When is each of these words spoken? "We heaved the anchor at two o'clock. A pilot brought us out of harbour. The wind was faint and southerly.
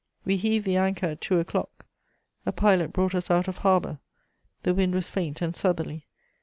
"We 0.25 0.35
heaved 0.37 0.65
the 0.65 0.77
anchor 0.77 1.05
at 1.05 1.21
two 1.21 1.37
o'clock. 1.37 1.85
A 2.43 2.51
pilot 2.51 2.91
brought 2.91 3.13
us 3.13 3.29
out 3.29 3.47
of 3.47 3.57
harbour. 3.59 3.99
The 4.63 4.73
wind 4.73 4.95
was 4.95 5.11
faint 5.11 5.43
and 5.43 5.55
southerly. 5.55 6.07